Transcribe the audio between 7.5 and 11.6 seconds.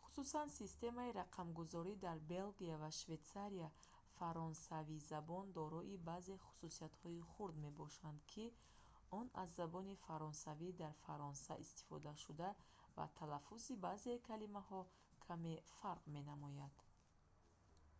мебошад ки он аз забони фаронсавии дар фаронса